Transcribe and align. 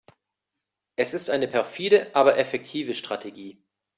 Es 0.95 1.13
ist 1.13 1.29
eine 1.29 1.47
perfide, 1.47 2.15
aber 2.15 2.35
effektive 2.39 2.95
Strategie. 2.95 3.61